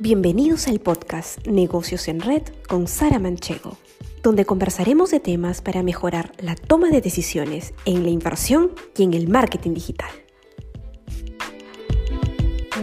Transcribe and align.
Bienvenidos 0.00 0.66
al 0.66 0.80
podcast 0.80 1.46
Negocios 1.46 2.08
en 2.08 2.20
Red 2.20 2.42
con 2.68 2.88
Sara 2.88 3.20
Manchego, 3.20 3.78
donde 4.24 4.44
conversaremos 4.44 5.12
de 5.12 5.20
temas 5.20 5.62
para 5.62 5.84
mejorar 5.84 6.32
la 6.40 6.56
toma 6.56 6.90
de 6.90 7.00
decisiones 7.00 7.74
en 7.84 8.02
la 8.02 8.08
inversión 8.10 8.72
y 8.98 9.04
en 9.04 9.14
el 9.14 9.28
marketing 9.28 9.72
digital. 9.74 10.10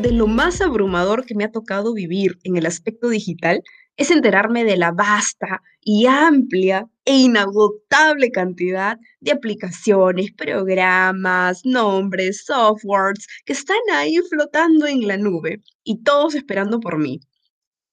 De 0.02 0.14
lo 0.14 0.28
más 0.28 0.62
abrumador 0.62 1.26
que 1.26 1.36
me 1.36 1.44
ha 1.44 1.52
tocado 1.52 1.94
vivir 1.94 2.40
en 2.46 2.56
el 2.56 2.66
aspecto 2.66 3.10
digital 3.10 3.62
es 3.98 4.10
enterarme 4.10 4.64
de 4.64 4.78
la 4.78 4.94
vasta 4.94 5.62
y 5.82 6.06
amplia 6.06 6.88
e 7.06 7.18
inagotable 7.18 8.32
cantidad 8.32 8.98
de 9.20 9.32
aplicaciones, 9.32 10.32
programas, 10.34 11.62
nombres, 11.66 12.44
softwares 12.46 13.26
que 13.46 13.54
están 13.54 13.80
ahí 13.94 14.18
flotando 14.30 14.88
en 14.88 15.08
la 15.08 15.18
nube 15.18 15.62
y 15.84 16.04
todos 16.04 16.36
esperando 16.36 16.80
por 16.80 16.98
mí. 17.00 17.20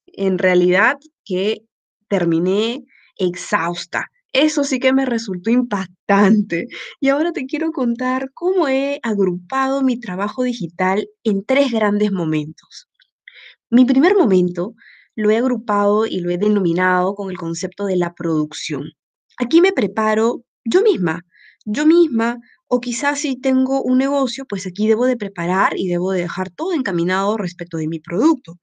En 0.07 0.39
realidad 0.39 0.99
que 1.25 1.63
terminé 2.09 2.85
exhausta. 3.17 4.11
Eso 4.33 4.65
sí 4.65 4.79
que 4.79 4.93
me 4.93 5.07
resultó 5.07 5.51
impactante. 5.51 6.69
Y 7.01 7.09
ahora 7.09 7.33
te 7.33 7.47
quiero 7.47 7.73
contar 7.73 8.31
cómo 8.35 8.69
he 8.69 9.01
agrupado 9.03 9.83
mi 9.83 9.99
trabajo 9.99 10.43
digital 10.43 11.09
en 11.25 11.45
tres 11.45 11.73
grandes 11.73 12.13
momentos. 12.13 12.89
Mi 13.71 13.85
primer 13.85 14.17
momento 14.17 14.75
lo 15.15 15.31
he 15.31 15.37
agrupado 15.37 16.07
y 16.07 16.21
lo 16.21 16.31
he 16.31 16.39
denominado 16.39 17.15
con 17.15 17.31
el 17.31 17.37
concepto 17.37 17.87
de 17.87 17.97
la 17.97 18.15
producción. 18.15 18.93
Aquí 19.39 19.61
me 19.61 19.73
preparo 19.73 20.43
yo 20.65 20.83
misma, 20.83 21.25
yo 21.65 21.87
misma, 21.87 22.39
o 22.67 22.81
quizás 22.81 23.21
si 23.21 23.37
tengo 23.41 23.83
un 23.83 23.99
negocio, 23.99 24.45
pues 24.47 24.67
aquí 24.67 24.89
debo 24.89 25.07
de 25.07 25.17
preparar 25.17 25.73
y 25.79 25.89
debo 25.89 26.13
de 26.13 26.23
dejar 26.23 26.51
todo 26.51 26.73
encaminado 26.75 27.37
respecto 27.37 27.77
de 27.79 27.89
mi 27.89 28.01
producto. 28.01 28.59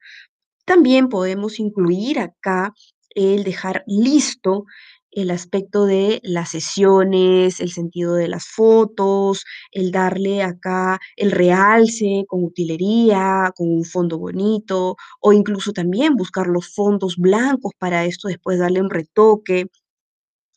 También 0.65 1.09
podemos 1.09 1.59
incluir 1.59 2.19
acá 2.19 2.73
el 3.11 3.43
dejar 3.43 3.83
listo 3.87 4.65
el 5.11 5.31
aspecto 5.31 5.85
de 5.85 6.19
las 6.23 6.49
sesiones, 6.51 7.61
el 7.61 7.71
sentido 7.71 8.15
de 8.15 8.27
las 8.27 8.47
fotos, 8.47 9.45
el 9.71 9.91
darle 9.91 10.43
acá 10.43 10.99
el 11.15 11.31
realce 11.31 12.25
con 12.27 12.43
utilería, 12.43 13.51
con 13.55 13.69
un 13.69 13.85
fondo 13.85 14.19
bonito, 14.19 14.97
o 15.21 15.33
incluso 15.33 15.71
también 15.73 16.15
buscar 16.15 16.47
los 16.47 16.67
fondos 16.73 17.15
blancos 17.17 17.71
para 17.79 18.05
esto, 18.05 18.27
después 18.27 18.59
darle 18.59 18.81
un 18.81 18.89
retoque 18.89 19.67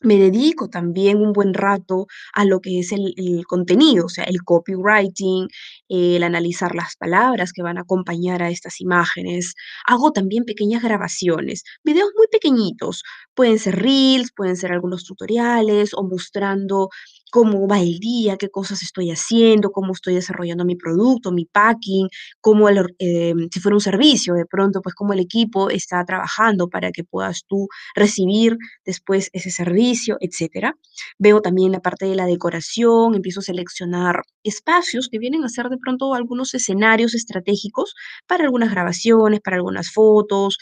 me 0.01 0.17
dedico 0.17 0.69
también 0.69 1.17
un 1.17 1.33
buen 1.33 1.53
rato 1.53 2.07
a 2.33 2.45
lo 2.45 2.61
que 2.61 2.79
es 2.79 2.91
el, 2.91 3.13
contenido, 3.47 4.05
o 4.05 4.09
sea, 4.09 4.23
el 4.25 4.43
copywriting, 4.43 5.47
el 5.89 6.23
analizar 6.23 6.75
las 6.75 6.95
palabras 6.95 7.51
que 7.53 7.63
van 7.63 7.77
a 7.77 7.81
acompañar 7.81 8.41
a 8.43 8.49
estas 8.49 8.79
imágenes. 8.81 9.55
Hago 9.85 10.11
también 10.11 10.45
pequeñas 10.45 10.83
grabaciones, 10.83 11.63
videos 11.83 12.11
muy 12.15 12.27
pequeñitos. 12.31 13.03
Pueden 13.33 13.59
ser 13.59 13.81
reels, 13.81 14.31
pueden 14.35 14.55
ser 14.57 14.71
algunos 14.71 15.03
tutoriales 15.03 15.93
o 15.93 16.03
mostrando 16.03 16.89
cómo 17.31 17.67
va 17.67 17.79
el 17.79 17.99
día, 17.99 18.37
qué 18.37 18.49
cosas 18.49 18.81
estoy 18.81 19.11
haciendo, 19.11 19.71
cómo 19.71 19.93
estoy 19.93 20.15
desarrollando 20.15 20.65
mi 20.65 20.75
producto, 20.75 21.31
mi 21.31 21.45
packing, 21.45 22.07
cómo 22.41 22.69
el, 22.69 22.95
eh, 22.99 23.33
si 23.51 23.59
fuera 23.59 23.75
un 23.75 23.81
servicio, 23.81 24.33
de 24.33 24.45
pronto, 24.45 24.81
pues 24.81 24.95
cómo 24.95 25.13
el 25.13 25.19
equipo 25.19 25.69
está 25.69 26.03
trabajando 26.05 26.69
para 26.69 26.91
que 26.91 27.03
puedas 27.03 27.43
tú 27.47 27.67
recibir 27.95 28.57
después 28.85 29.29
ese 29.33 29.51
servicio, 29.51 30.17
etcétera. 30.19 30.75
Veo 31.17 31.41
también 31.41 31.71
la 31.71 31.79
parte 31.81 32.05
de 32.05 32.15
la 32.15 32.25
decoración, 32.25 33.15
empiezo 33.15 33.39
a 33.41 33.43
seleccionar 33.43 34.21
espacios 34.43 35.09
que 35.09 35.19
vienen 35.19 35.43
a 35.43 35.49
ser 35.49 35.69
de 35.69 35.77
pronto 35.77 36.13
algunos 36.13 36.53
escenarios 36.53 37.13
estratégicos 37.15 37.93
para 38.27 38.43
algunas 38.45 38.71
grabaciones, 38.71 39.41
para 39.41 39.57
algunas 39.57 39.91
fotos, 39.91 40.57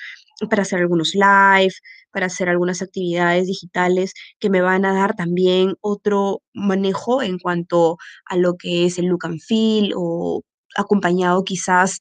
para 0.50 0.62
hacer 0.62 0.80
algunos 0.80 1.14
live, 1.16 1.74
para 2.18 2.26
hacer 2.28 2.50
algunas 2.50 2.82
actividades 2.82 3.46
digitales 3.46 4.14
que 4.40 4.50
me 4.50 4.62
van 4.62 4.86
a 4.86 4.94
dar 4.94 5.16
también 5.16 5.76
otro 5.82 6.42
manejo 6.54 7.22
en 7.22 7.38
cuanto 7.40 7.98
a 8.26 8.36
lo 8.38 8.56
que 8.58 8.86
es 8.86 8.98
el 8.98 9.06
look 9.08 9.26
and 9.26 9.40
feel 9.42 9.94
o 9.96 10.42
acompañado 10.76 11.44
quizás 11.44 12.00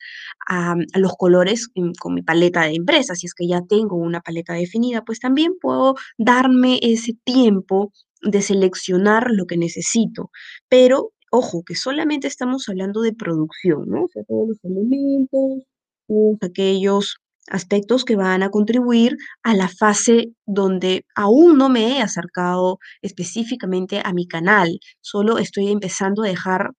a, 0.49 0.73
a 0.73 0.99
los 0.99 1.13
colores 1.17 1.69
en- 1.75 1.93
con 1.95 2.15
mi 2.15 2.23
paleta 2.23 2.63
de 2.63 2.75
empresas. 2.77 3.19
Si 3.19 3.27
es 3.27 3.35
que 3.35 3.47
ya 3.47 3.61
tengo 3.69 3.97
una 3.97 4.21
paleta 4.21 4.55
definida, 4.55 5.05
pues 5.05 5.21
también 5.21 5.53
puedo 5.61 5.95
darme 6.19 6.79
ese 6.83 7.13
tiempo 7.25 7.93
de 8.23 8.41
seleccionar 8.43 9.31
lo 9.31 9.47
que 9.47 9.57
necesito. 9.59 10.31
Pero, 10.69 11.13
ojo, 11.31 11.63
que 11.65 11.75
solamente 11.75 12.27
estamos 12.29 12.69
hablando 12.69 13.03
de 13.03 13.13
producción, 13.15 13.89
¿no? 13.89 14.05
O 14.05 14.09
sea, 14.09 14.25
todos 14.25 14.49
los 14.49 14.65
elementos, 14.65 15.63
aquellos 16.41 17.17
aspectos 17.51 18.05
que 18.05 18.17
van 18.17 18.43
a 18.43 18.51
contribuir 18.51 19.17
a 19.43 19.55
la 19.55 19.69
fase 19.69 20.33
donde 20.47 21.05
aún 21.15 21.59
no 21.59 21.69
me 21.69 21.99
he 21.99 22.03
acercado 22.03 22.79
específicamente 23.03 24.01
a 24.05 24.13
mi 24.13 24.27
canal, 24.27 24.79
solo 25.01 25.39
estoy 25.39 25.69
empezando 25.69 26.23
a 26.23 26.29
dejar 26.29 26.71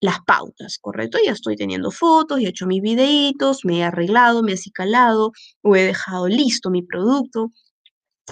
las 0.00 0.18
pautas, 0.26 0.78
¿correcto? 0.80 1.18
Ya 1.24 1.32
estoy 1.32 1.56
teniendo 1.56 1.90
fotos, 1.90 2.40
ya 2.40 2.48
he 2.48 2.50
hecho 2.50 2.66
mis 2.66 2.82
videitos, 2.82 3.64
me 3.64 3.78
he 3.78 3.84
arreglado, 3.84 4.42
me 4.42 4.52
he 4.52 4.54
acicalado, 4.54 5.32
o 5.62 5.76
he 5.76 5.82
dejado 5.82 6.28
listo 6.28 6.70
mi 6.70 6.82
producto, 6.82 7.50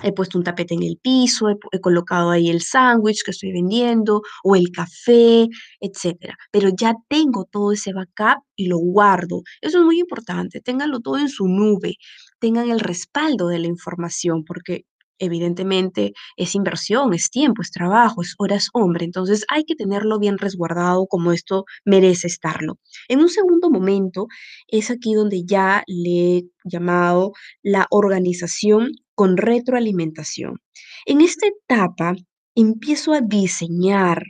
He 0.03 0.13
puesto 0.13 0.39
un 0.39 0.45
tapete 0.45 0.75
en 0.75 0.83
el 0.83 0.97
piso, 1.03 1.49
he, 1.51 1.81
colocado 1.81 2.31
ahí 2.31 2.49
el 2.49 2.63
sándwich 2.63 3.23
que 3.25 3.33
estoy 3.33 3.53
vendiendo 3.53 4.23
o 4.43 4.57
el 4.57 4.71
café, 4.71 5.49
etcétera. 5.81 6.37
Pero 6.51 6.71
ya 6.75 6.95
tengo 7.09 7.45
todo 7.45 7.73
ese 7.73 7.93
backup 7.93 8.43
y 8.57 8.69
lo 8.69 8.79
guardo. 8.79 9.43
Eso 9.61 9.79
es 9.81 9.85
muy 9.85 10.01
importante. 10.01 10.61
Ténganlo 10.61 11.01
todo 11.01 11.19
en 11.19 11.29
su 11.29 11.47
nube. 11.47 11.97
Tengan 12.39 12.71
el 12.71 12.81
respaldo 12.81 13.49
de 13.49 13.59
la 13.59 13.67
información 13.67 14.45
porque 14.45 14.87
evidentemente 15.23 16.13
es 16.37 16.55
inversión, 16.55 17.15
es 17.15 17.31
tiempo, 17.31 17.63
es 17.63 17.71
trabajo, 17.71 18.23
es 18.23 18.35
horas 18.39 18.69
hombre. 18.73 19.05
Entonces 19.05 19.45
hay 19.49 19.65
que 19.65 19.77
tenerlo 19.77 20.19
bien 20.19 20.39
resguardado 20.39 21.07
como 21.07 21.33
esto 21.33 21.65
merece 21.85 22.27
estarlo. 22.27 22.79
En 23.09 23.21
un 23.21 23.29
segundo 23.29 23.71
momento 23.71 24.27
es 24.69 24.91
aquí 24.91 25.15
donde 25.15 25.45
ya 25.45 25.85
le 25.87 26.39
he 26.39 26.43
llamado 26.65 27.33
la 27.63 27.87
organización 27.91 28.91
con 29.15 29.37
retroalimentación. 29.37 30.61
En 31.07 31.21
esta 31.21 31.47
etapa 31.47 32.15
empiezo 32.55 33.13
a 33.13 33.21
diseñar, 33.21 34.23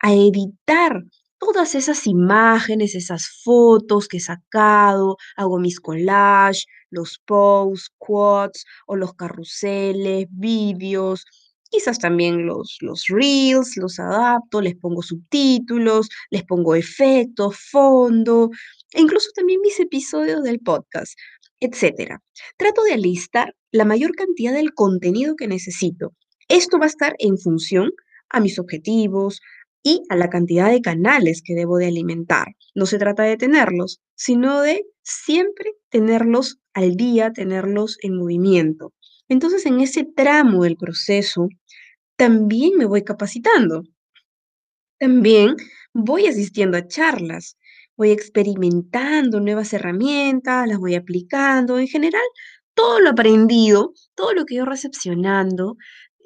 a 0.00 0.12
editar 0.12 1.02
todas 1.38 1.74
esas 1.74 2.06
imágenes, 2.06 2.94
esas 2.94 3.28
fotos 3.44 4.08
que 4.08 4.18
he 4.18 4.20
sacado, 4.20 5.16
hago 5.36 5.58
mis 5.58 5.80
collages, 5.80 6.66
los 6.90 7.18
posts, 7.26 7.90
quotes 7.98 8.64
o 8.86 8.96
los 8.96 9.14
carruseles, 9.14 10.26
vídeos, 10.30 11.24
quizás 11.70 11.98
también 11.98 12.46
los, 12.46 12.78
los 12.80 13.04
reels, 13.08 13.76
los 13.76 13.98
adapto, 13.98 14.60
les 14.60 14.76
pongo 14.76 15.02
subtítulos, 15.02 16.08
les 16.30 16.44
pongo 16.44 16.74
efectos, 16.74 17.56
fondo, 17.70 18.50
e 18.92 19.00
incluso 19.00 19.30
también 19.34 19.60
mis 19.60 19.78
episodios 19.80 20.42
del 20.42 20.60
podcast, 20.60 21.14
etcétera. 21.60 22.22
Trato 22.56 22.82
de 22.84 22.92
alistar 22.92 23.54
la 23.72 23.84
mayor 23.84 24.14
cantidad 24.14 24.52
del 24.52 24.74
contenido 24.74 25.36
que 25.36 25.48
necesito. 25.48 26.14
Esto 26.48 26.78
va 26.78 26.84
a 26.84 26.88
estar 26.88 27.14
en 27.18 27.38
función 27.38 27.90
a 28.28 28.40
mis 28.40 28.58
objetivos 28.58 29.40
y 29.82 30.02
a 30.08 30.16
la 30.16 30.30
cantidad 30.30 30.70
de 30.70 30.80
canales 30.80 31.42
que 31.44 31.54
debo 31.54 31.78
de 31.78 31.86
alimentar. 31.86 32.48
No 32.74 32.86
se 32.86 32.98
trata 32.98 33.22
de 33.22 33.36
tenerlos, 33.36 34.00
sino 34.14 34.60
de 34.60 34.84
siempre 35.02 35.72
tenerlos 35.90 36.58
al 36.74 36.96
día, 36.96 37.32
tenerlos 37.32 37.96
en 38.02 38.16
movimiento. 38.16 38.92
Entonces, 39.28 39.64
en 39.66 39.80
ese 39.80 40.04
tramo 40.04 40.64
del 40.64 40.76
proceso, 40.76 41.48
también 42.16 42.76
me 42.76 42.84
voy 42.84 43.02
capacitando. 43.02 43.84
También 44.98 45.56
voy 45.92 46.26
asistiendo 46.26 46.78
a 46.78 46.86
charlas, 46.86 47.56
voy 47.96 48.10
experimentando 48.10 49.40
nuevas 49.40 49.72
herramientas, 49.72 50.68
las 50.68 50.78
voy 50.78 50.94
aplicando. 50.94 51.78
En 51.78 51.88
general, 51.88 52.24
todo 52.74 53.00
lo 53.00 53.10
aprendido, 53.10 53.92
todo 54.14 54.34
lo 54.34 54.44
que 54.46 54.56
yo 54.56 54.64
recepcionando 54.64 55.76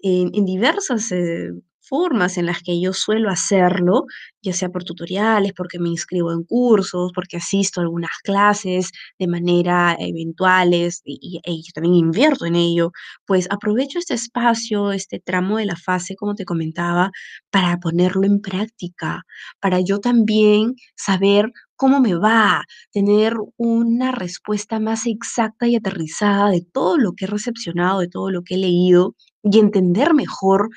en, 0.02 0.30
en 0.34 0.44
diversas 0.44 1.12
eh, 1.12 1.50
formas 1.90 2.38
en 2.38 2.46
las 2.46 2.62
que 2.62 2.80
yo 2.80 2.94
suelo 2.94 3.30
hacerlo, 3.30 4.06
ya 4.42 4.54
sea 4.54 4.70
por 4.70 4.84
tutoriales, 4.84 5.52
porque 5.54 5.78
me 5.80 5.90
inscribo 5.90 6.32
en 6.32 6.44
cursos, 6.44 7.12
porque 7.14 7.36
asisto 7.38 7.80
a 7.80 7.84
algunas 7.84 8.12
clases 8.24 8.92
de 9.18 9.26
manera 9.28 9.96
eventuales 10.00 11.02
y, 11.04 11.18
y- 11.44 11.50
y 11.52 11.62
yo 11.64 11.72
también 11.74 11.96
invierto 11.96 12.46
en 12.46 12.56
ello, 12.56 12.92
pues 13.26 13.48
aprovecho 13.50 13.98
este 13.98 14.14
espacio, 14.14 14.92
este 14.92 15.20
tramo 15.20 15.58
de 15.58 15.66
la 15.66 15.76
fase, 15.76 16.16
como 16.16 16.34
te 16.36 16.44
comentaba 16.46 17.10
para 17.50 17.78
ponerlo 17.78 18.24
en 18.24 18.40
práctica, 18.40 19.22
para 19.60 19.80
yo 19.80 19.98
también 20.00 20.74
saber 20.96 21.52
cómo 21.76 22.00
me 22.00 22.14
va, 22.14 22.64
tener 22.92 23.34
una 23.56 24.12
respuesta 24.12 24.80
más 24.80 25.06
exacta 25.06 25.66
y 25.66 25.76
aterrizada 25.76 26.50
de 26.50 26.62
todo 26.62 26.98
lo 26.98 27.12
que 27.14 27.24
he 27.24 27.28
recepcionado, 27.28 28.00
de 28.00 28.08
todo 28.08 28.30
lo 28.30 28.42
que 28.42 28.54
he 28.56 28.58
leído 28.58 29.14
y 29.42 29.58
entender 29.58 30.12
mejor 30.14 30.68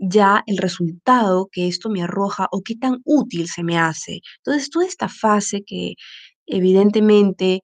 ya 0.00 0.42
el 0.46 0.58
resultado 0.58 1.48
que 1.52 1.68
esto 1.68 1.90
me 1.90 2.02
arroja 2.02 2.48
o 2.52 2.62
qué 2.64 2.76
tan 2.76 2.98
útil 3.04 3.48
se 3.48 3.62
me 3.64 3.78
hace. 3.78 4.20
Entonces, 4.44 4.70
toda 4.70 4.86
esta 4.86 5.08
fase 5.08 5.62
que 5.66 5.94
evidentemente 6.46 7.62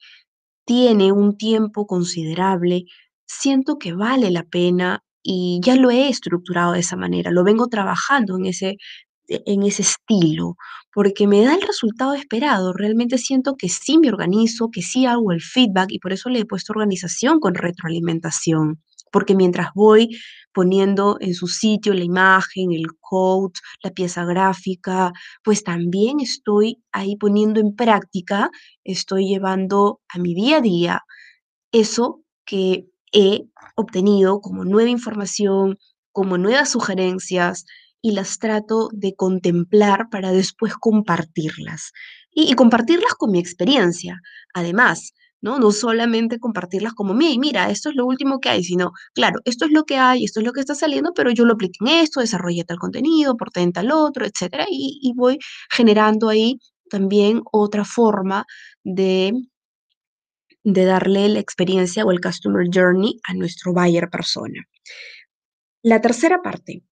tiene 0.67 1.13
un 1.13 1.37
tiempo 1.37 1.87
considerable, 1.87 2.85
siento 3.27 3.79
que 3.79 3.93
vale 3.93 4.31
la 4.31 4.45
pena 4.45 5.01
y 5.23 5.61
ya 5.63 5.77
lo 5.77 5.91
he 5.91 6.09
estructurado 6.09 6.73
de 6.73 6.81
esa 6.81 6.97
manera, 6.97 7.31
lo 7.31 7.45
vengo 7.45 7.69
trabajando 7.69 8.37
en 8.37 8.47
ese, 8.47 8.77
e- 9.29 9.43
en 9.47 9.63
ese 9.65 9.83
estilo, 9.83 10.57
porque 10.93 11.27
me 11.27 11.43
da 11.43 11.55
el 11.55 11.63
resultado 11.63 12.15
esperado. 12.15 12.73
Realmente 12.73 13.19
siento 13.19 13.57
que 13.57 13.69
sí 13.69 13.99
me 13.99 14.09
organizo, 14.09 14.71
que 14.73 14.83
sí 14.83 15.07
hago 15.07 15.33
el 15.33 15.41
feedback 15.43 15.89
y 15.91 15.99
por 15.99 16.13
eso 16.13 16.31
le 16.31 16.41
he 16.41 16.45
puesto 16.47 16.73
organización 16.73 17.41
con 17.41 17.55
retroalimentación, 17.55 18.83
porque 19.13 19.35
mientras 19.35 19.71
voy 19.75 20.11
poniendo 20.57 21.19
en 21.21 21.35
su 21.35 21.49
sitio 21.49 21.93
la 21.93 22.03
imagen, 22.03 22.73
el 22.73 22.87
code, 22.99 23.53
la 23.83 23.91
pieza 23.91 24.25
gráfica, 24.25 25.13
pues 25.45 25.63
también 25.63 26.19
estoy 26.19 26.83
ahí 26.93 27.17
poniendo 27.17 27.61
en 27.61 27.77
práctica, 27.77 28.51
estoy 28.83 29.29
llevando 29.29 30.01
a 30.09 30.19
mi 30.19 30.35
día 30.35 30.57
a 30.57 30.61
día 30.63 31.03
eso 31.73 32.23
que 32.47 32.87
he 33.13 33.43
obtenido 33.75 34.41
como 34.41 34.65
nueva 34.65 34.89
información, 34.89 35.77
como 36.11 36.39
nuevas 36.39 36.71
sugerencias 36.71 37.67
y 38.01 38.13
las 38.13 38.39
trato 38.39 38.89
de 38.95 39.15
contemplar 39.15 40.09
para 40.11 40.33
después 40.33 40.73
compartirlas. 40.81 41.93
Y, 42.31 42.55
compartirlas 42.55 43.13
con 43.13 43.31
mi 43.31 43.41
experiencia, 43.41 44.23
además, 44.55 45.13
¿no? 45.43 45.59
No 45.59 45.71
solamente 45.73 46.39
compartirlas 46.39 46.95
como, 46.95 47.15
mira, 47.15 47.71
esto 47.71 47.91
es 47.91 47.97
lo 47.97 48.07
último 48.07 48.41
que 48.41 48.49
hay, 48.49 48.65
sino, 48.65 48.93
claro, 49.15 49.41
esto 49.45 49.67
es 49.67 49.73
lo 49.73 49.85
que 49.85 49.97
hay, 49.97 50.25
esto 50.25 50.41
es 50.41 50.47
lo 50.47 50.53
que 50.53 50.61
está 50.61 50.75
saliendo, 50.75 51.13
pero 51.15 51.31
yo 51.31 51.45
lo 51.45 51.55
apliqué 51.55 51.79
en 51.81 51.89
esto, 51.89 52.21
desarrollé 52.21 52.65
tal 52.65 52.79
contenido, 52.79 53.33
aporté 53.33 53.61
en 53.61 53.73
tal 53.73 53.93
otro, 53.93 54.27
etcétera, 54.27 54.67
y, 54.71 54.99
y 55.03 55.13
voy 55.15 55.39
generando 55.71 56.29
ahí 56.29 56.59
también 56.91 57.43
otra 57.53 57.85
forma 57.85 58.45
de 58.85 59.33
de 60.67 60.85
darle 60.85 61.29
la 61.29 61.39
experiencia 61.39 62.05
o 62.05 62.11
el 62.11 62.21
customer 62.21 62.67
journey 62.75 63.21
a 63.29 63.35
nuestro 63.35 63.73
buyer 63.73 64.11
persona. 64.11 64.65
La 65.81 66.01
tercera 66.01 66.43
parte 66.43 66.83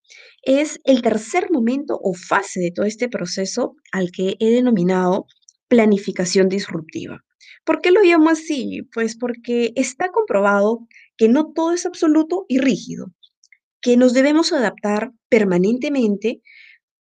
es 0.42 0.78
el 0.84 1.02
tercer 1.02 1.50
momento 1.50 1.98
o 2.00 2.14
fase 2.14 2.60
de 2.60 2.70
todo 2.70 2.86
este 2.86 3.08
proceso 3.08 3.74
al 3.90 4.12
que 4.12 4.36
he 4.38 4.50
denominado 4.50 5.26
planificación 5.68 6.48
disruptiva. 6.48 7.24
¿Por 7.64 7.80
qué 7.80 7.90
lo 7.90 8.02
llamo 8.02 8.30
así? 8.30 8.82
Pues 8.92 9.16
porque 9.16 9.72
está 9.76 10.08
comprobado 10.08 10.86
que 11.16 11.28
no 11.28 11.52
todo 11.52 11.72
es 11.72 11.86
absoluto 11.86 12.44
y 12.48 12.58
rígido, 12.58 13.12
que 13.80 13.96
nos 13.96 14.12
debemos 14.12 14.52
adaptar 14.52 15.12
permanentemente 15.28 16.42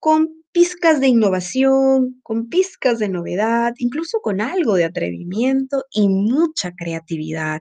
con 0.00 0.28
pizcas 0.52 1.00
de 1.00 1.08
innovación, 1.08 2.20
con 2.22 2.48
pizcas 2.48 2.98
de 3.00 3.08
novedad, 3.08 3.74
incluso 3.78 4.20
con 4.20 4.40
algo 4.40 4.74
de 4.76 4.84
atrevimiento 4.84 5.84
y 5.90 6.08
mucha 6.08 6.72
creatividad. 6.76 7.60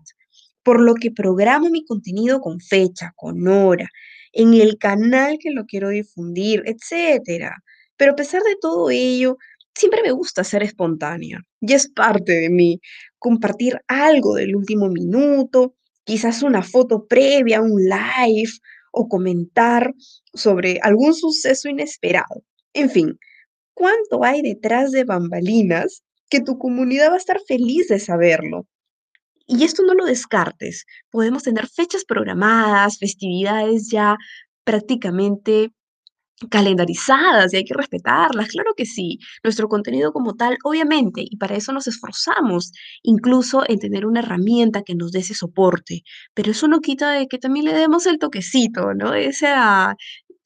Por 0.61 0.79
lo 0.79 0.93
que 0.95 1.11
programo 1.11 1.69
mi 1.69 1.83
contenido 1.85 2.39
con 2.39 2.59
fecha, 2.59 3.11
con 3.15 3.47
hora, 3.47 3.89
en 4.31 4.53
el 4.53 4.77
canal 4.77 5.37
que 5.39 5.51
lo 5.51 5.65
quiero 5.65 5.89
difundir, 5.89 6.63
etcétera. 6.65 7.63
Pero 7.97 8.13
a 8.13 8.15
pesar 8.15 8.41
de 8.43 8.55
todo 8.61 8.89
ello, 8.89 9.37
siempre 9.75 10.01
me 10.03 10.11
gusta 10.11 10.43
ser 10.43 10.63
espontánea. 10.63 11.41
Y 11.61 11.73
es 11.73 11.89
parte 11.89 12.33
de 12.33 12.49
mí 12.49 12.79
compartir 13.19 13.79
algo 13.87 14.35
del 14.35 14.55
último 14.55 14.89
minuto, 14.89 15.75
quizás 16.03 16.43
una 16.43 16.61
foto 16.61 17.05
previa, 17.07 17.61
un 17.61 17.81
live 17.83 18.51
o 18.91 19.07
comentar 19.07 19.93
sobre 20.33 20.79
algún 20.81 21.13
suceso 21.13 21.69
inesperado. 21.69 22.43
En 22.73 22.89
fin, 22.89 23.17
¿cuánto 23.73 24.23
hay 24.23 24.41
detrás 24.41 24.91
de 24.91 25.03
bambalinas 25.03 26.03
que 26.29 26.41
tu 26.41 26.57
comunidad 26.57 27.11
va 27.11 27.15
a 27.15 27.17
estar 27.17 27.39
feliz 27.47 27.87
de 27.87 27.99
saberlo? 27.99 28.67
Y 29.45 29.63
esto 29.63 29.83
no 29.83 29.93
lo 29.93 30.05
descartes. 30.05 30.85
Podemos 31.11 31.43
tener 31.43 31.67
fechas 31.67 32.05
programadas, 32.05 32.97
festividades 32.97 33.89
ya 33.89 34.17
prácticamente 34.63 35.71
calendarizadas 36.49 37.53
y 37.53 37.57
hay 37.57 37.63
que 37.65 37.73
respetarlas, 37.73 38.49
claro 38.49 38.71
que 38.75 38.85
sí. 38.85 39.19
Nuestro 39.43 39.67
contenido 39.69 40.11
como 40.11 40.33
tal, 40.35 40.57
obviamente, 40.63 41.21
y 41.29 41.37
para 41.37 41.55
eso 41.55 41.71
nos 41.73 41.87
esforzamos, 41.87 42.71
incluso 43.03 43.63
en 43.67 43.79
tener 43.79 44.05
una 44.05 44.19
herramienta 44.21 44.83
que 44.83 44.95
nos 44.95 45.11
dé 45.11 45.19
ese 45.19 45.35
soporte, 45.35 46.03
pero 46.33 46.51
eso 46.51 46.67
no 46.67 46.79
quita 46.81 47.11
de 47.11 47.27
que 47.27 47.37
también 47.39 47.65
le 47.65 47.73
demos 47.73 48.05
el 48.07 48.19
toquecito, 48.19 48.93
¿no? 48.93 49.13
Esa 49.13 49.95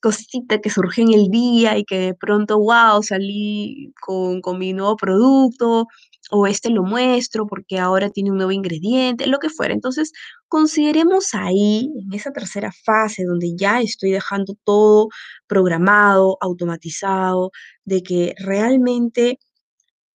cosita 0.02 0.60
que 0.62 0.70
surge 0.70 1.02
en 1.02 1.14
el 1.14 1.30
día 1.30 1.78
y 1.78 1.84
que 1.84 2.00
de 2.00 2.14
pronto, 2.14 2.60
wow, 2.60 3.02
salí 3.04 3.92
con, 4.02 4.42
con 4.42 4.60
mi 4.60 4.74
nuevo 4.74 4.96
producto 4.96 5.88
o 6.32 6.48
este 6.48 6.70
lo 6.70 6.84
muestro 6.84 7.48
porque 7.48 7.80
ahora 7.80 8.10
tiene 8.10 8.32
un 8.32 8.38
nuevo 8.38 8.52
ingrediente, 8.52 9.28
lo 9.28 9.40
que 9.40 9.50
fuera. 9.50 9.74
Entonces, 9.74 10.12
consideremos 10.48 11.34
ahí, 11.34 11.90
en 12.02 12.14
esa 12.14 12.32
tercera 12.32 12.72
fase 12.86 13.24
donde 13.26 13.56
ya 13.58 13.82
estoy 13.82 14.12
dejando 14.12 14.56
todo 14.64 15.10
programado, 15.48 16.38
automatizado, 16.42 17.52
de 17.86 18.04
que 18.04 18.34
realmente 18.40 19.40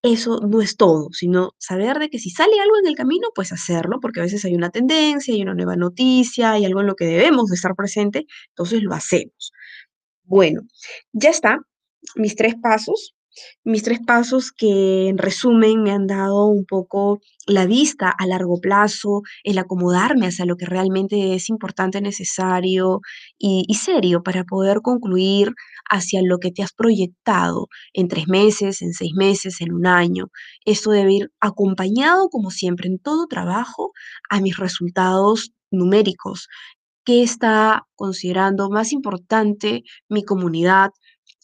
eso 0.03 0.41
no 0.41 0.61
es 0.61 0.77
todo, 0.77 1.09
sino 1.13 1.53
saber 1.59 1.99
de 1.99 2.11
que 2.11 2.19
si 2.19 2.31
sale 2.31 2.61
algo 2.61 2.77
en 2.79 2.89
el 2.89 2.97
camino, 2.97 3.29
pues 3.35 3.53
hacerlo, 3.53 4.01
porque 4.01 4.21
a 4.21 4.25
veces 4.25 4.45
hay 4.45 4.55
una 4.55 4.71
tendencia, 4.71 5.33
hay 5.33 5.43
una 5.43 5.55
nueva 5.55 5.77
noticia, 5.77 6.53
hay 6.53 6.65
algo 6.65 6.81
en 6.81 6.89
lo 6.89 6.97
que 6.97 7.05
debemos 7.07 7.49
de 7.51 7.55
estar 7.57 7.75
presente, 7.77 8.27
entonces 8.49 8.83
lo 8.83 8.95
hacemos. 8.95 9.53
Bueno, 10.25 10.63
ya 11.13 11.31
está, 11.31 11.59
mis 12.17 12.37
tres 12.37 12.55
pasos, 12.61 13.15
mis 13.65 13.83
tres 13.83 14.01
pasos 14.07 14.53
que 14.53 15.09
en 15.09 15.19
resumen 15.19 15.83
me 15.83 15.91
han 15.91 16.07
dado 16.07 16.47
un 16.47 16.65
poco 16.65 17.21
la 17.47 17.67
vista 17.67 18.11
a 18.11 18.27
largo 18.27 18.61
plazo, 18.61 19.23
el 19.45 19.59
acomodarme 19.59 20.27
hacia 20.27 20.45
lo 20.45 20.57
que 20.57 20.67
realmente 20.67 21.35
es 21.35 21.49
importante, 21.49 22.01
necesario 22.01 23.01
y, 23.39 23.67
serio 23.75 24.23
para 24.23 24.45
poder 24.45 24.81
concluir 24.83 25.53
hacia 25.91 26.23
lo 26.23 26.39
que 26.39 26.53
te 26.53 26.63
has 26.63 26.73
proyectado 26.73 27.69
en 27.93 28.09
tres 28.09 28.29
meses, 28.29 28.83
en 28.83 28.93
seis 28.93 29.13
meses, 29.17 29.61
en 29.61 29.73
un 29.73 29.87
año. 29.87 30.27
Esto 30.65 30.91
debe 30.91 31.13
ir 31.15 31.33
acompañado, 31.41 32.29
como 32.29 32.51
siempre, 32.51 32.89
en 32.89 32.99
todo 32.99 33.27
trabajo 33.27 33.93
a 34.31 34.41
mis 34.41 34.57
resultados 34.57 35.53
numéricos, 35.71 36.49
qué 37.05 37.23
está 37.23 37.87
considerando 37.97 38.71
más 38.71 38.93
importante 38.93 39.83
mi 40.09 40.25
comunidad, 40.25 40.91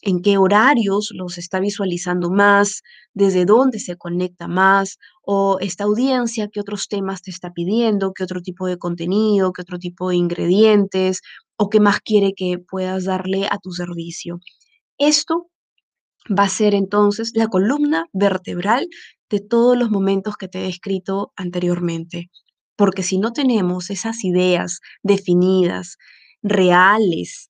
en 0.01 0.21
qué 0.21 0.37
horarios 0.37 1.09
los 1.13 1.37
está 1.37 1.59
visualizando 1.59 2.29
más, 2.29 2.81
desde 3.13 3.45
dónde 3.45 3.79
se 3.79 3.97
conecta 3.97 4.47
más, 4.47 4.97
o 5.23 5.57
esta 5.59 5.83
audiencia, 5.85 6.49
qué 6.51 6.59
otros 6.61 6.87
temas 6.87 7.21
te 7.21 7.31
está 7.31 7.51
pidiendo, 7.51 8.13
qué 8.13 8.23
otro 8.23 8.41
tipo 8.41 8.67
de 8.67 8.77
contenido, 8.77 9.53
qué 9.53 9.61
otro 9.61 9.79
tipo 9.79 10.09
de 10.09 10.15
ingredientes, 10.15 11.21
o 11.57 11.69
qué 11.69 11.79
más 11.79 11.99
quiere 12.01 12.33
que 12.35 12.57
puedas 12.59 13.05
darle 13.05 13.47
a 13.51 13.57
tu 13.57 13.71
servicio. 13.71 14.39
Esto 14.97 15.49
va 16.37 16.43
a 16.43 16.49
ser 16.49 16.73
entonces 16.75 17.31
la 17.35 17.47
columna 17.47 18.05
vertebral 18.13 18.87
de 19.29 19.39
todos 19.39 19.77
los 19.77 19.89
momentos 19.89 20.37
que 20.37 20.47
te 20.47 20.59
he 20.59 20.63
descrito 20.63 21.31
anteriormente. 21.35 22.29
Porque 22.75 23.03
si 23.03 23.17
no 23.17 23.33
tenemos 23.33 23.89
esas 23.89 24.23
ideas 24.23 24.79
definidas, 25.03 25.97
reales, 26.41 27.48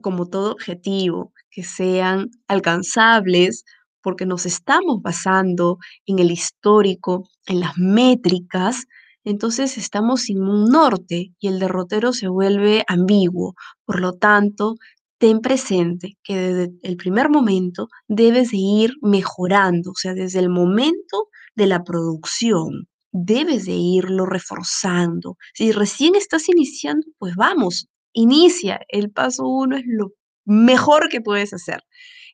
como 0.00 0.26
todo 0.28 0.52
objetivo, 0.52 1.32
que 1.50 1.64
sean 1.64 2.30
alcanzables, 2.48 3.64
porque 4.02 4.26
nos 4.26 4.46
estamos 4.46 5.02
basando 5.02 5.78
en 6.06 6.18
el 6.18 6.30
histórico, 6.30 7.28
en 7.46 7.60
las 7.60 7.76
métricas, 7.76 8.86
entonces 9.24 9.76
estamos 9.76 10.22
sin 10.22 10.42
un 10.42 10.70
norte 10.70 11.34
y 11.38 11.48
el 11.48 11.58
derrotero 11.58 12.12
se 12.12 12.28
vuelve 12.28 12.84
ambiguo. 12.88 13.54
Por 13.84 14.00
lo 14.00 14.14
tanto, 14.14 14.76
ten 15.18 15.40
presente 15.40 16.16
que 16.22 16.36
desde 16.36 16.72
el 16.82 16.96
primer 16.96 17.28
momento 17.28 17.88
debes 18.06 18.52
de 18.52 18.58
ir 18.58 18.92
mejorando, 19.02 19.90
o 19.90 19.94
sea, 19.94 20.14
desde 20.14 20.38
el 20.38 20.48
momento 20.48 21.28
de 21.56 21.66
la 21.66 21.84
producción, 21.84 22.88
debes 23.12 23.66
de 23.66 23.74
irlo 23.74 24.26
reforzando. 24.26 25.36
Si 25.54 25.72
recién 25.72 26.14
estás 26.14 26.48
iniciando, 26.48 27.06
pues 27.18 27.34
vamos, 27.36 27.88
inicia. 28.18 28.80
El 28.88 29.10
paso 29.10 29.46
uno 29.46 29.76
es 29.76 29.84
lo 29.86 30.12
mejor 30.44 31.08
que 31.08 31.20
puedes 31.20 31.52
hacer. 31.52 31.82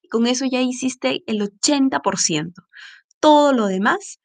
Y 0.02 0.08
con 0.08 0.26
eso 0.26 0.44
ya 0.50 0.60
hiciste 0.60 1.22
el 1.26 1.40
80%. 1.42 2.52
Todo 3.20 3.52
lo 3.52 3.66
demás 3.66 4.20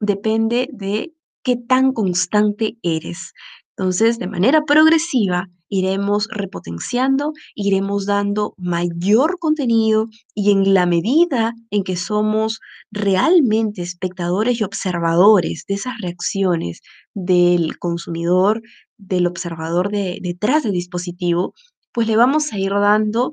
depende 0.00 0.68
de 0.72 1.12
qué 1.42 1.56
tan 1.56 1.92
constante 1.92 2.78
eres. 2.82 3.32
Entonces, 3.76 4.18
de 4.18 4.26
manera 4.26 4.64
progresiva, 4.64 5.48
iremos 5.68 6.28
repotenciando, 6.30 7.32
iremos 7.54 8.06
dando 8.06 8.54
mayor 8.56 9.38
contenido 9.38 10.06
y 10.34 10.50
en 10.50 10.74
la 10.74 10.86
medida 10.86 11.54
en 11.70 11.84
que 11.84 11.96
somos 11.96 12.60
realmente 12.90 13.82
espectadores 13.82 14.60
y 14.60 14.64
observadores 14.64 15.64
de 15.68 15.74
esas 15.74 15.94
reacciones 16.00 16.80
del 17.14 17.78
consumidor, 17.78 18.62
del 18.98 19.26
observador 19.26 19.90
de, 19.90 20.18
detrás 20.20 20.62
del 20.64 20.72
dispositivo, 20.72 21.54
pues 21.92 22.06
le 22.06 22.16
vamos 22.16 22.52
a 22.52 22.58
ir 22.58 22.72
dando 22.72 23.30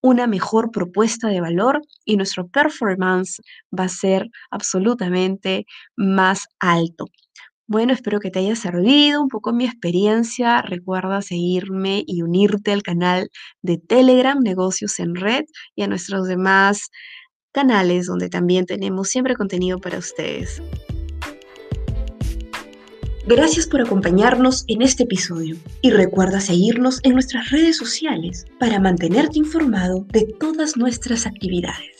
una 0.00 0.26
mejor 0.26 0.70
propuesta 0.70 1.28
de 1.28 1.40
valor 1.40 1.82
y 2.04 2.16
nuestro 2.16 2.48
performance 2.48 3.40
va 3.76 3.84
a 3.84 3.88
ser 3.88 4.28
absolutamente 4.50 5.66
más 5.96 6.46
alto. 6.60 7.06
Bueno, 7.68 7.92
espero 7.92 8.20
que 8.20 8.30
te 8.30 8.38
haya 8.38 8.54
servido 8.54 9.20
un 9.20 9.28
poco 9.28 9.52
mi 9.52 9.64
experiencia. 9.64 10.62
Recuerda 10.62 11.20
seguirme 11.20 12.04
y 12.06 12.22
unirte 12.22 12.70
al 12.70 12.84
canal 12.84 13.28
de 13.60 13.78
Telegram 13.78 14.38
Negocios 14.40 15.00
en 15.00 15.16
Red 15.16 15.44
y 15.74 15.82
a 15.82 15.88
nuestros 15.88 16.28
demás 16.28 16.90
canales 17.50 18.06
donde 18.06 18.28
también 18.28 18.66
tenemos 18.66 19.08
siempre 19.08 19.34
contenido 19.34 19.80
para 19.80 19.98
ustedes. 19.98 20.62
Gracias 23.26 23.66
por 23.66 23.80
acompañarnos 23.80 24.64
en 24.68 24.82
este 24.82 25.02
episodio 25.02 25.56
y 25.82 25.90
recuerda 25.90 26.40
seguirnos 26.40 27.00
en 27.02 27.14
nuestras 27.14 27.50
redes 27.50 27.76
sociales 27.76 28.46
para 28.60 28.78
mantenerte 28.78 29.40
informado 29.40 30.06
de 30.12 30.32
todas 30.38 30.76
nuestras 30.76 31.26
actividades. 31.26 31.95